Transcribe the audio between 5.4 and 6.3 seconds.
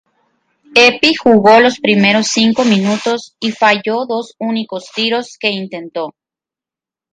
intentó.